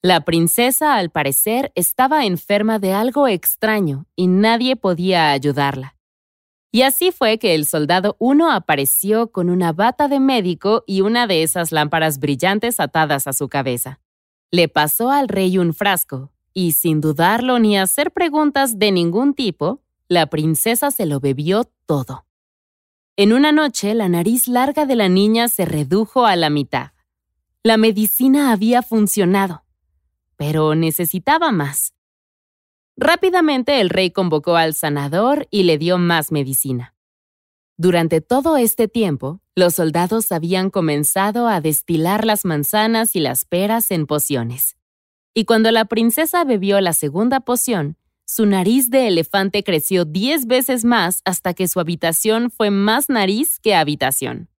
La 0.02 0.22
princesa, 0.22 0.96
al 0.96 1.10
parecer, 1.10 1.74
estaba 1.76 2.26
enferma 2.26 2.80
de 2.80 2.94
algo 2.94 3.28
extraño 3.28 4.06
y 4.16 4.28
nadie 4.28 4.78
podía 4.78 5.32
ayudarla. 5.32 5.98
Y 6.72 6.84
así 6.84 7.12
fue 7.12 7.38
que 7.38 7.56
el 7.56 7.66
soldado 7.66 8.16
1 8.20 8.52
apareció 8.52 9.32
con 9.32 9.50
una 9.50 9.74
bata 9.74 10.08
de 10.08 10.20
médico 10.20 10.84
y 10.86 11.02
una 11.02 11.26
de 11.28 11.42
esas 11.44 11.72
lámparas 11.72 12.20
brillantes 12.20 12.80
atadas 12.80 13.28
a 13.28 13.34
su 13.34 13.50
cabeza. 13.50 14.00
Le 14.52 14.68
pasó 14.70 15.10
al 15.10 15.28
rey 15.28 15.58
un 15.58 15.74
frasco, 15.74 16.32
y 16.56 16.72
sin 16.72 17.02
dudarlo 17.02 17.60
ni 17.60 17.78
hacer 17.78 18.12
preguntas 18.12 18.80
de 18.80 18.92
ningún 18.92 19.34
tipo, 19.36 19.82
la 20.08 20.28
princesa 20.28 20.90
se 20.90 21.06
lo 21.06 21.20
bebió 21.20 21.70
todo. 21.86 22.26
En 23.18 23.34
una 23.34 23.52
noche, 23.52 23.94
la 23.94 24.08
nariz 24.08 24.48
larga 24.48 24.86
de 24.86 24.96
la 24.96 25.10
niña 25.10 25.50
se 25.50 25.66
redujo 25.66 26.26
a 26.26 26.36
la 26.38 26.50
mitad. 26.50 26.92
La 27.62 27.78
medicina 27.78 28.54
había 28.54 28.82
funcionado, 28.82 29.66
pero 30.38 30.76
necesitaba 30.76 31.52
más. 31.52 31.94
Rápidamente 32.96 33.82
el 33.82 33.90
rey 33.90 34.12
convocó 34.12 34.56
al 34.56 34.74
sanador 34.74 35.48
y 35.52 35.64
le 35.64 35.78
dio 35.78 35.98
más 35.98 36.32
medicina. 36.32 36.96
Durante 37.78 38.22
todo 38.22 38.56
este 38.56 38.88
tiempo, 38.88 39.42
los 39.56 39.76
soldados 39.76 40.32
habían 40.32 40.70
comenzado 40.70 41.50
a 41.50 41.60
destilar 41.60 42.24
las 42.24 42.46
manzanas 42.46 43.18
y 43.18 43.20
las 43.20 43.44
peras 43.44 43.92
en 43.92 44.06
pociones. 44.06 44.78
Y 45.38 45.44
cuando 45.44 45.70
la 45.72 45.84
princesa 45.84 46.46
bebió 46.46 46.80
la 46.80 46.94
segunda 46.94 47.42
poción, 47.42 47.98
su 48.26 48.46
nariz 48.46 48.90
de 48.90 49.08
elefante 49.08 49.64
creció 49.64 50.06
diez 50.06 50.48
veces 50.48 50.86
más 50.86 51.22
hasta 51.26 51.54
que 51.54 51.68
su 51.68 51.82
habitación 51.82 52.50
fue 52.50 52.72
más 52.72 53.10
nariz 53.10 53.60
que 53.60 53.76
habitación. 53.76 54.50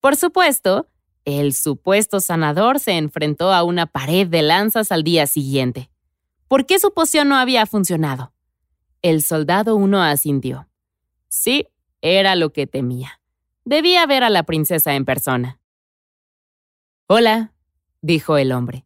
Por 0.00 0.16
supuesto, 0.16 0.86
el 1.24 1.54
supuesto 1.54 2.20
sanador 2.20 2.78
se 2.78 2.92
enfrentó 2.92 3.54
a 3.54 3.62
una 3.62 3.86
pared 3.86 4.28
de 4.28 4.42
lanzas 4.42 4.92
al 4.92 5.02
día 5.02 5.26
siguiente. 5.26 5.90
¿Por 6.46 6.66
qué 6.66 6.78
su 6.78 6.92
poción 6.92 7.30
no 7.30 7.36
había 7.36 7.64
funcionado? 7.64 8.34
El 9.00 9.22
soldado 9.22 9.76
uno 9.76 10.02
asintió. 10.02 10.68
Sí, 11.28 11.68
era 12.02 12.36
lo 12.36 12.52
que 12.52 12.66
temía. 12.66 13.18
Debía 13.64 14.04
ver 14.04 14.24
a 14.24 14.30
la 14.30 14.42
princesa 14.42 14.94
en 14.94 15.06
persona. 15.06 15.58
Hola, 17.06 17.54
dijo 18.02 18.36
el 18.36 18.52
hombre. 18.52 18.84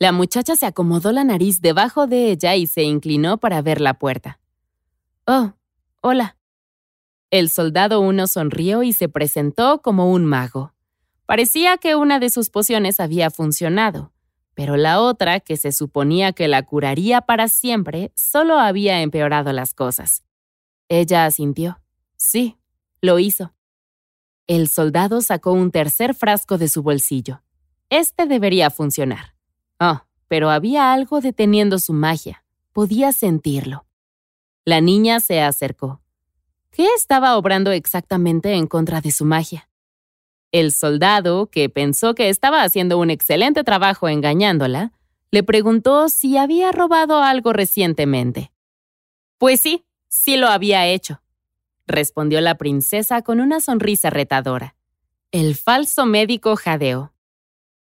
La 0.00 0.12
muchacha 0.12 0.54
se 0.54 0.64
acomodó 0.64 1.10
la 1.10 1.24
nariz 1.24 1.60
debajo 1.60 2.06
de 2.06 2.30
ella 2.30 2.54
y 2.54 2.68
se 2.68 2.84
inclinó 2.84 3.38
para 3.38 3.62
ver 3.62 3.80
la 3.80 3.94
puerta. 3.94 4.38
Oh, 5.26 5.54
hola. 6.00 6.36
El 7.30 7.50
soldado 7.50 8.00
uno 8.00 8.28
sonrió 8.28 8.84
y 8.84 8.92
se 8.92 9.08
presentó 9.08 9.82
como 9.82 10.12
un 10.12 10.24
mago. 10.24 10.72
Parecía 11.26 11.76
que 11.78 11.96
una 11.96 12.20
de 12.20 12.30
sus 12.30 12.48
pociones 12.48 13.00
había 13.00 13.30
funcionado, 13.30 14.12
pero 14.54 14.76
la 14.76 15.00
otra, 15.00 15.40
que 15.40 15.56
se 15.56 15.72
suponía 15.72 16.32
que 16.32 16.48
la 16.48 16.62
curaría 16.62 17.20
para 17.20 17.48
siempre, 17.48 18.12
solo 18.14 18.58
había 18.58 19.02
empeorado 19.02 19.52
las 19.52 19.74
cosas. 19.74 20.22
Ella 20.88 21.26
asintió. 21.26 21.80
Sí, 22.16 22.56
lo 23.02 23.18
hizo. 23.18 23.52
El 24.46 24.68
soldado 24.68 25.20
sacó 25.20 25.52
un 25.52 25.70
tercer 25.70 26.14
frasco 26.14 26.56
de 26.56 26.68
su 26.68 26.82
bolsillo. 26.82 27.42
Este 27.90 28.26
debería 28.26 28.70
funcionar. 28.70 29.37
Oh, 29.80 30.02
pero 30.28 30.50
había 30.50 30.92
algo 30.92 31.20
deteniendo 31.20 31.78
su 31.78 31.92
magia. 31.92 32.44
Podía 32.72 33.12
sentirlo. 33.12 33.86
La 34.64 34.80
niña 34.80 35.20
se 35.20 35.40
acercó. 35.40 36.00
¿Qué 36.70 36.86
estaba 36.94 37.36
obrando 37.36 37.72
exactamente 37.72 38.52
en 38.52 38.66
contra 38.66 39.00
de 39.00 39.10
su 39.10 39.24
magia? 39.24 39.68
El 40.52 40.72
soldado, 40.72 41.50
que 41.50 41.68
pensó 41.68 42.14
que 42.14 42.28
estaba 42.28 42.62
haciendo 42.62 42.98
un 42.98 43.10
excelente 43.10 43.64
trabajo 43.64 44.08
engañándola, 44.08 44.92
le 45.30 45.42
preguntó 45.42 46.08
si 46.08 46.36
había 46.36 46.72
robado 46.72 47.22
algo 47.22 47.52
recientemente. 47.52 48.50
Pues 49.36 49.60
sí, 49.60 49.84
sí 50.08 50.36
lo 50.36 50.48
había 50.48 50.86
hecho, 50.86 51.20
respondió 51.86 52.40
la 52.40 52.56
princesa 52.56 53.22
con 53.22 53.40
una 53.40 53.60
sonrisa 53.60 54.10
retadora. 54.10 54.74
El 55.32 55.54
falso 55.54 56.06
médico 56.06 56.56
jadeó. 56.56 57.12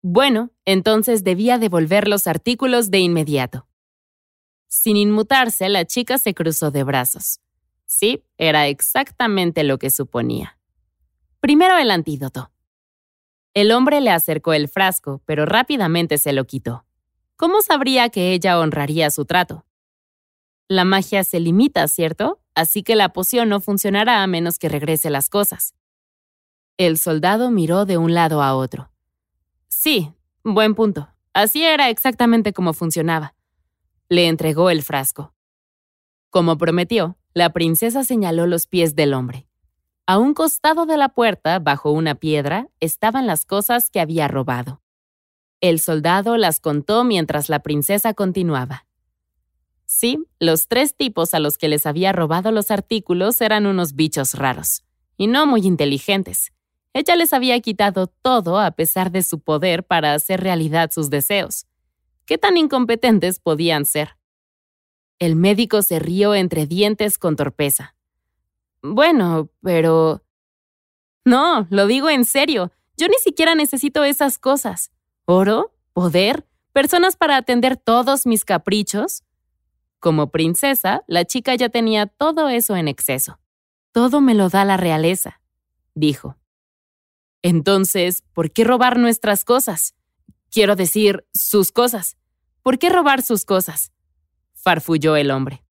Bueno, 0.03 0.49
entonces 0.65 1.23
debía 1.23 1.59
devolver 1.59 2.07
los 2.07 2.25
artículos 2.25 2.89
de 2.89 2.99
inmediato. 2.99 3.67
Sin 4.67 4.97
inmutarse, 4.97 5.69
la 5.69 5.85
chica 5.85 6.17
se 6.17 6.33
cruzó 6.33 6.71
de 6.71 6.83
brazos. 6.83 7.39
Sí, 7.85 8.23
era 8.37 8.67
exactamente 8.67 9.63
lo 9.63 9.77
que 9.77 9.89
suponía. 9.89 10.57
Primero 11.39 11.77
el 11.77 11.91
antídoto. 11.91 12.51
El 13.53 13.71
hombre 13.71 13.99
le 13.99 14.11
acercó 14.11 14.53
el 14.53 14.69
frasco, 14.69 15.21
pero 15.25 15.45
rápidamente 15.45 16.17
se 16.17 16.31
lo 16.31 16.45
quitó. 16.45 16.85
¿Cómo 17.35 17.61
sabría 17.61 18.09
que 18.09 18.31
ella 18.31 18.59
honraría 18.59 19.11
su 19.11 19.25
trato? 19.25 19.65
La 20.67 20.85
magia 20.85 21.23
se 21.25 21.39
limita, 21.39 21.87
¿cierto? 21.89 22.39
Así 22.55 22.81
que 22.81 22.95
la 22.95 23.11
poción 23.11 23.49
no 23.49 23.59
funcionará 23.59 24.23
a 24.23 24.27
menos 24.27 24.57
que 24.57 24.69
regrese 24.69 25.09
las 25.09 25.29
cosas. 25.29 25.75
El 26.77 26.97
soldado 26.97 27.51
miró 27.51 27.85
de 27.85 27.97
un 27.97 28.13
lado 28.13 28.41
a 28.41 28.55
otro. 28.55 28.89
Sí, 29.71 30.11
buen 30.43 30.75
punto. 30.75 31.07
Así 31.33 31.63
era 31.63 31.89
exactamente 31.89 32.51
como 32.51 32.73
funcionaba. 32.73 33.35
Le 34.09 34.27
entregó 34.27 34.69
el 34.69 34.83
frasco. 34.83 35.33
Como 36.29 36.57
prometió, 36.57 37.17
la 37.33 37.51
princesa 37.53 38.03
señaló 38.03 38.47
los 38.47 38.67
pies 38.67 38.95
del 38.95 39.13
hombre. 39.13 39.47
A 40.05 40.17
un 40.19 40.33
costado 40.33 40.85
de 40.85 40.97
la 40.97 41.09
puerta, 41.09 41.57
bajo 41.59 41.91
una 41.91 42.15
piedra, 42.15 42.67
estaban 42.81 43.27
las 43.27 43.45
cosas 43.45 43.89
que 43.89 44.01
había 44.01 44.27
robado. 44.27 44.81
El 45.61 45.79
soldado 45.79 46.35
las 46.35 46.59
contó 46.59 47.05
mientras 47.05 47.47
la 47.47 47.59
princesa 47.59 48.13
continuaba. 48.13 48.85
Sí, 49.85 50.25
los 50.37 50.67
tres 50.67 50.97
tipos 50.97 51.33
a 51.33 51.39
los 51.39 51.57
que 51.57 51.69
les 51.69 51.85
había 51.85 52.11
robado 52.11 52.51
los 52.51 52.71
artículos 52.71 53.39
eran 53.39 53.65
unos 53.65 53.95
bichos 53.95 54.33
raros, 54.33 54.83
y 55.15 55.27
no 55.27 55.47
muy 55.47 55.61
inteligentes. 55.61 56.51
Ella 56.93 57.15
les 57.15 57.31
había 57.33 57.59
quitado 57.61 58.07
todo 58.07 58.59
a 58.59 58.71
pesar 58.71 59.11
de 59.11 59.23
su 59.23 59.39
poder 59.39 59.83
para 59.83 60.13
hacer 60.13 60.41
realidad 60.41 60.91
sus 60.91 61.09
deseos. 61.09 61.65
¿Qué 62.25 62.37
tan 62.37 62.57
incompetentes 62.57 63.39
podían 63.39 63.85
ser? 63.85 64.17
El 65.19 65.35
médico 65.35 65.81
se 65.83 65.99
rió 65.99 66.35
entre 66.35 66.65
dientes 66.65 67.17
con 67.17 67.35
torpeza. 67.35 67.95
Bueno, 68.81 69.49
pero... 69.61 70.23
No, 71.23 71.67
lo 71.69 71.87
digo 71.87 72.09
en 72.09 72.25
serio. 72.25 72.71
Yo 72.97 73.07
ni 73.07 73.17
siquiera 73.19 73.55
necesito 73.55 74.03
esas 74.03 74.37
cosas. 74.37 74.91
¿Oro? 75.25 75.73
¿Poder? 75.93 76.47
¿Personas 76.73 77.15
para 77.15 77.37
atender 77.37 77.77
todos 77.77 78.25
mis 78.25 78.43
caprichos? 78.43 79.23
Como 79.99 80.31
princesa, 80.31 81.03
la 81.07 81.25
chica 81.25 81.53
ya 81.55 81.69
tenía 81.69 82.07
todo 82.07 82.49
eso 82.49 82.75
en 82.75 82.87
exceso. 82.87 83.39
Todo 83.91 84.19
me 84.19 84.33
lo 84.33 84.49
da 84.49 84.65
la 84.65 84.77
realeza, 84.77 85.41
dijo. 85.93 86.37
Entonces, 87.41 88.23
¿por 88.33 88.51
qué 88.51 88.63
robar 88.63 88.97
nuestras 88.99 89.45
cosas? 89.45 89.95
Quiero 90.49 90.75
decir, 90.75 91.25
sus 91.33 91.71
cosas. 91.71 92.17
¿Por 92.61 92.77
qué 92.77 92.89
robar 92.89 93.21
sus 93.21 93.45
cosas? 93.45 93.91
farfulló 94.53 95.15
el 95.15 95.31
hombre. 95.31 95.63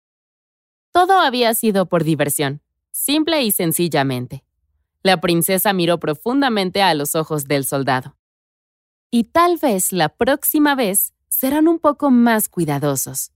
Todo 0.91 1.19
había 1.19 1.53
sido 1.53 1.85
por 1.85 2.03
diversión, 2.03 2.61
simple 2.91 3.43
y 3.43 3.51
sencillamente. 3.51 4.43
La 5.03 5.21
princesa 5.21 5.73
miró 5.73 5.99
profundamente 5.99 6.81
a 6.81 6.93
los 6.95 7.13
ojos 7.13 7.45
del 7.45 7.65
soldado. 7.65 8.17
Y 9.11 9.25
tal 9.25 9.57
vez 9.57 9.93
la 9.93 10.09
próxima 10.09 10.75
vez 10.75 11.13
serán 11.27 11.67
un 11.67 11.79
poco 11.79 12.09
más 12.09 12.49
cuidadosos. 12.49 13.31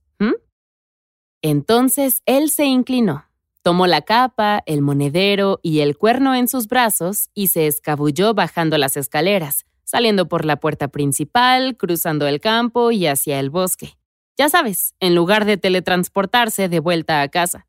Entonces 1.46 2.22
él 2.24 2.48
se 2.48 2.64
inclinó, 2.64 3.26
tomó 3.64 3.86
la 3.86 4.02
capa, 4.02 4.62
el 4.66 4.82
monedero 4.82 5.58
y 5.62 5.80
el 5.80 5.96
cuerno 5.96 6.34
en 6.34 6.48
sus 6.48 6.68
brazos 6.68 7.30
y 7.32 7.48
se 7.48 7.66
escabulló 7.66 8.34
bajando 8.34 8.76
las 8.76 8.98
escaleras, 8.98 9.64
saliendo 9.84 10.28
por 10.28 10.44
la 10.44 10.56
puerta 10.56 10.88
principal, 10.88 11.74
cruzando 11.78 12.26
el 12.26 12.40
campo 12.40 12.92
y 12.92 13.06
hacia 13.06 13.40
el 13.40 13.48
bosque. 13.48 13.96
Ya 14.36 14.50
sabes, 14.50 14.94
en 15.00 15.14
lugar 15.14 15.46
de 15.46 15.56
teletransportarse 15.56 16.68
de 16.68 16.78
vuelta 16.78 17.22
a 17.22 17.28
casa. 17.28 17.66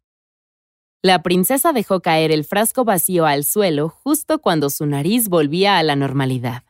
La 1.02 1.24
princesa 1.24 1.72
dejó 1.72 2.02
caer 2.02 2.32
el 2.32 2.44
frasco 2.44 2.84
vacío 2.84 3.26
al 3.26 3.46
suelo 3.46 3.88
justo 3.88 4.40
cuando 4.40 4.70
su 4.70 4.86
nariz 4.86 5.30
volvía 5.30 5.78
a 5.78 5.84
la 5.84 5.96
normalidad. 5.96 6.64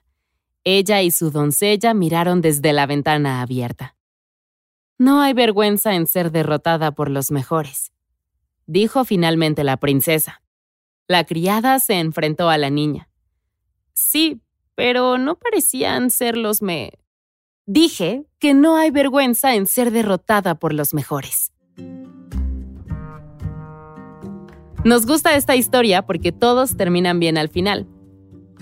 Ella 0.64 1.02
y 1.02 1.10
su 1.10 1.32
doncella 1.32 1.96
miraron 1.96 2.42
desde 2.42 2.74
la 2.74 2.86
ventana 2.86 3.42
abierta. 3.42 3.96
No 5.00 5.22
hay 5.22 5.34
vergüenza 5.34 5.96
en 5.96 6.06
ser 6.06 6.32
derrotada 6.32 6.92
por 6.92 7.10
los 7.10 7.32
mejores, 7.32 7.92
dijo 8.66 9.06
finalmente 9.06 9.64
la 9.64 9.78
princesa. 9.78 10.42
La 11.08 11.24
criada 11.24 11.80
se 11.80 12.00
enfrentó 12.00 12.50
a 12.50 12.58
la 12.58 12.70
niña. 12.70 13.10
Sí, 13.94 14.42
pero 14.76 15.18
no 15.18 15.36
parecían 15.36 16.10
ser 16.10 16.38
los 16.38 16.62
me... 16.62 16.94
Dije 17.68 18.26
que 18.40 18.54
no 18.54 18.78
hay 18.78 18.92
vergüenza 18.92 19.56
en 19.56 19.66
ser 19.66 19.92
derrotada 19.92 20.56
por 20.56 20.74
los 20.74 20.94
mejores. 20.94 21.52
Nos 24.84 25.08
gusta 25.08 25.36
esta 25.36 25.56
historia 25.56 26.04
porque 26.04 26.32
todos 26.32 26.78
terminan 26.78 27.20
bien 27.20 27.40
al 27.40 27.50
final. 27.50 27.88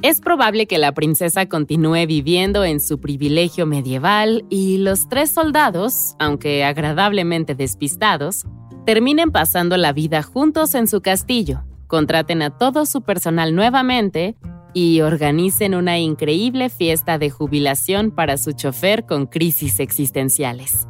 Es 0.02 0.22
probable 0.22 0.68
que 0.68 0.78
la 0.78 0.94
princesa 0.94 1.48
continúe 1.48 2.06
viviendo 2.08 2.64
en 2.64 2.80
su 2.80 3.00
privilegio 3.00 3.66
medieval 3.66 4.46
y 4.50 4.78
los 4.78 5.10
tres 5.10 5.32
soldados, 5.32 6.16
aunque 6.20 6.64
agradablemente 6.64 7.56
despistados, 7.56 8.46
terminen 8.86 9.32
pasando 9.32 9.78
la 9.78 9.94
vida 9.94 10.24
juntos 10.24 10.76
en 10.76 10.88
su 10.88 11.02
castillo, 11.02 11.64
contraten 11.88 12.42
a 12.42 12.50
todo 12.50 12.86
su 12.86 13.02
personal 13.02 13.56
nuevamente 13.56 14.36
y 14.74 15.02
organicen 15.02 15.76
una 15.76 16.00
increíble 16.00 16.70
fiesta 16.70 17.18
de 17.18 17.30
jubilación 17.30 18.12
para 18.12 18.38
su 18.38 18.52
chofer 18.54 19.06
con 19.06 19.28
crisis 19.28 19.80
existenciales. 19.80 20.88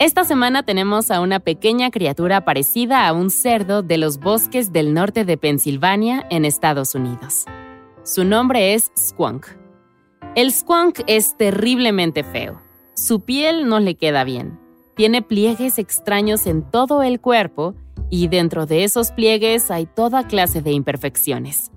Esta 0.00 0.22
semana 0.24 0.62
tenemos 0.62 1.10
a 1.10 1.20
una 1.20 1.40
pequeña 1.40 1.90
criatura 1.90 2.44
parecida 2.44 3.08
a 3.08 3.12
un 3.12 3.30
cerdo 3.30 3.82
de 3.82 3.98
los 3.98 4.20
bosques 4.20 4.72
del 4.72 4.94
norte 4.94 5.24
de 5.24 5.36
Pensilvania, 5.36 6.24
en 6.30 6.44
Estados 6.44 6.94
Unidos. 6.94 7.46
Su 8.08 8.24
nombre 8.24 8.72
es 8.72 8.90
Squonk. 8.96 9.48
El 10.34 10.50
Squonk 10.50 11.00
es 11.06 11.36
terriblemente 11.36 12.24
feo. 12.24 12.58
Su 12.94 13.20
piel 13.20 13.68
no 13.68 13.80
le 13.80 13.96
queda 13.96 14.24
bien. 14.24 14.58
Tiene 14.96 15.20
pliegues 15.20 15.78
extraños 15.78 16.46
en 16.46 16.62
todo 16.62 17.02
el 17.02 17.20
cuerpo 17.20 17.74
y 18.08 18.28
dentro 18.28 18.64
de 18.64 18.84
esos 18.84 19.12
pliegues 19.12 19.70
hay 19.70 19.84
toda 19.84 20.26
clase 20.26 20.62
de 20.62 20.72
imperfecciones. 20.72 21.70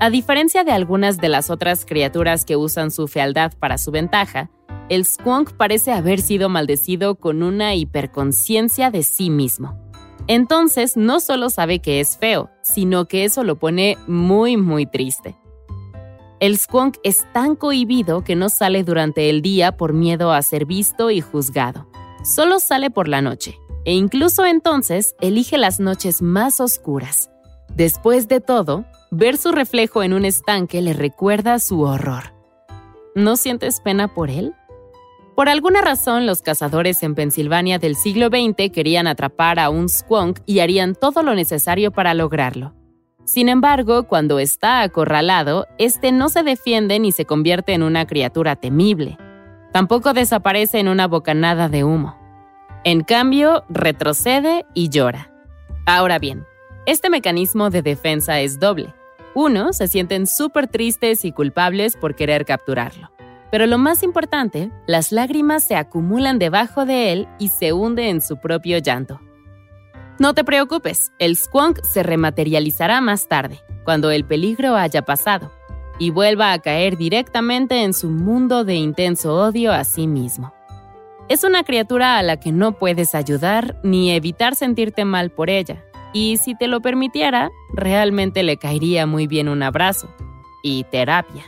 A 0.00 0.10
diferencia 0.10 0.64
de 0.64 0.72
algunas 0.72 1.16
de 1.16 1.30
las 1.30 1.48
otras 1.48 1.86
criaturas 1.86 2.44
que 2.44 2.56
usan 2.56 2.90
su 2.90 3.08
fealdad 3.08 3.54
para 3.58 3.78
su 3.78 3.90
ventaja, 3.90 4.50
el 4.90 5.06
squonk 5.06 5.52
parece 5.52 5.92
haber 5.92 6.20
sido 6.20 6.50
maldecido 6.50 7.14
con 7.14 7.42
una 7.42 7.74
hiperconciencia 7.74 8.90
de 8.90 9.02
sí 9.02 9.30
mismo. 9.30 9.80
Entonces, 10.26 10.98
no 10.98 11.20
solo 11.20 11.48
sabe 11.48 11.78
que 11.78 12.00
es 12.00 12.18
feo, 12.18 12.50
sino 12.60 13.08
que 13.08 13.24
eso 13.24 13.44
lo 13.44 13.58
pone 13.58 13.96
muy, 14.06 14.58
muy 14.58 14.84
triste. 14.84 15.40
El 16.40 16.56
squonk 16.56 16.96
es 17.02 17.26
tan 17.34 17.54
cohibido 17.54 18.24
que 18.24 18.34
no 18.34 18.48
sale 18.48 18.82
durante 18.82 19.28
el 19.28 19.42
día 19.42 19.76
por 19.76 19.92
miedo 19.92 20.32
a 20.32 20.40
ser 20.40 20.64
visto 20.64 21.10
y 21.10 21.20
juzgado. 21.20 21.86
Solo 22.24 22.60
sale 22.60 22.90
por 22.90 23.08
la 23.08 23.20
noche, 23.20 23.58
e 23.84 23.92
incluso 23.92 24.46
entonces 24.46 25.14
elige 25.20 25.58
las 25.58 25.80
noches 25.80 26.22
más 26.22 26.58
oscuras. 26.60 27.30
Después 27.76 28.26
de 28.26 28.40
todo, 28.40 28.86
ver 29.10 29.36
su 29.36 29.52
reflejo 29.52 30.02
en 30.02 30.14
un 30.14 30.24
estanque 30.24 30.80
le 30.80 30.94
recuerda 30.94 31.58
su 31.58 31.82
horror. 31.82 32.32
¿No 33.14 33.36
sientes 33.36 33.82
pena 33.82 34.14
por 34.14 34.30
él? 34.30 34.54
Por 35.36 35.50
alguna 35.50 35.82
razón, 35.82 36.24
los 36.24 36.40
cazadores 36.40 37.02
en 37.02 37.14
Pensilvania 37.14 37.78
del 37.78 37.96
siglo 37.96 38.28
XX 38.28 38.72
querían 38.72 39.06
atrapar 39.06 39.58
a 39.58 39.68
un 39.68 39.90
squonk 39.90 40.40
y 40.46 40.60
harían 40.60 40.94
todo 40.94 41.22
lo 41.22 41.34
necesario 41.34 41.92
para 41.92 42.14
lograrlo. 42.14 42.79
Sin 43.30 43.48
embargo, 43.48 44.08
cuando 44.08 44.40
está 44.40 44.82
acorralado, 44.82 45.68
este 45.78 46.10
no 46.10 46.30
se 46.30 46.42
defiende 46.42 46.98
ni 46.98 47.12
se 47.12 47.26
convierte 47.26 47.74
en 47.74 47.84
una 47.84 48.04
criatura 48.04 48.56
temible. 48.56 49.18
Tampoco 49.72 50.14
desaparece 50.14 50.80
en 50.80 50.88
una 50.88 51.06
bocanada 51.06 51.68
de 51.68 51.84
humo. 51.84 52.18
En 52.82 53.04
cambio, 53.04 53.62
retrocede 53.68 54.66
y 54.74 54.88
llora. 54.88 55.30
Ahora 55.86 56.18
bien, 56.18 56.44
este 56.86 57.08
mecanismo 57.08 57.70
de 57.70 57.82
defensa 57.82 58.40
es 58.40 58.58
doble. 58.58 58.92
Uno, 59.36 59.72
se 59.74 59.86
sienten 59.86 60.26
súper 60.26 60.66
tristes 60.66 61.24
y 61.24 61.30
culpables 61.30 61.96
por 61.96 62.16
querer 62.16 62.44
capturarlo. 62.44 63.12
Pero 63.52 63.68
lo 63.68 63.78
más 63.78 64.02
importante, 64.02 64.72
las 64.88 65.12
lágrimas 65.12 65.62
se 65.62 65.76
acumulan 65.76 66.40
debajo 66.40 66.84
de 66.84 67.12
él 67.12 67.28
y 67.38 67.46
se 67.46 67.72
hunde 67.72 68.08
en 68.08 68.22
su 68.22 68.40
propio 68.40 68.78
llanto. 68.78 69.20
No 70.20 70.34
te 70.34 70.44
preocupes, 70.44 71.12
el 71.18 71.34
squonk 71.34 71.82
se 71.82 72.02
rematerializará 72.02 73.00
más 73.00 73.26
tarde, 73.26 73.58
cuando 73.84 74.10
el 74.10 74.26
peligro 74.26 74.76
haya 74.76 75.00
pasado. 75.02 75.50
y 75.98 76.08
vuelva 76.10 76.52
a 76.52 76.58
caer 76.58 76.96
directamente 76.96 77.82
en 77.82 77.92
su 77.92 78.08
mundo 78.08 78.64
de 78.64 78.74
intenso 78.74 79.34
odio 79.34 79.70
a 79.70 79.84
sí 79.84 80.06
mismo. 80.06 80.54
Es 81.28 81.44
una 81.44 81.62
criatura 81.62 82.16
a 82.16 82.22
la 82.22 82.38
que 82.38 82.52
no 82.52 82.78
puedes 82.78 83.14
ayudar 83.14 83.78
ni 83.82 84.10
evitar 84.10 84.54
sentirte 84.54 85.04
mal 85.04 85.30
por 85.30 85.50
ella, 85.50 85.84
y 86.14 86.38
si 86.38 86.54
te 86.54 86.68
lo 86.68 86.80
permitiera, 86.80 87.50
realmente 87.74 88.42
le 88.42 88.56
caería 88.56 89.04
muy 89.06 89.26
bien 89.26 89.48
un 89.48 89.62
abrazo 89.62 90.08
y 90.62 90.84
terapia. 90.84 91.44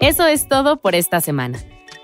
Eso 0.00 0.26
es 0.26 0.48
todo 0.48 0.76
por 0.78 0.96
esta 0.96 1.20
semana. 1.20 1.60